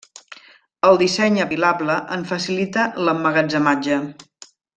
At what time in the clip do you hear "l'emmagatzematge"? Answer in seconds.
3.07-4.01